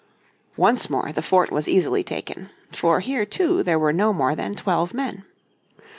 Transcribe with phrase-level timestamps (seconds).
[0.57, 2.49] Once more the fort was easily taken.
[2.71, 5.25] For here too, there were no more than twelve men.